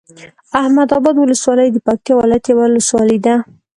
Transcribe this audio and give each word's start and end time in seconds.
احمداباد 0.61 1.15
ولسوالۍ 1.17 1.67
د 1.71 1.77
پکتيا 1.87 2.13
ولايت 2.17 2.43
یوه 2.47 2.63
ولسوالی 2.65 3.17
ده 3.25 3.35